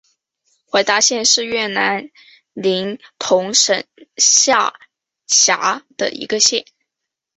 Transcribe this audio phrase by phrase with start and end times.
[0.83, 2.09] 达怀县是越南
[2.53, 3.83] 林同省
[4.17, 4.73] 下
[5.27, 6.65] 辖的一个县。